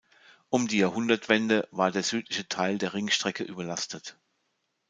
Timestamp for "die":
0.67-0.79